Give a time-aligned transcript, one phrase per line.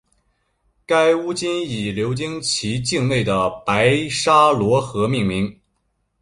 [0.87, 5.55] 该巫金以流经其境内的白沙罗河命名。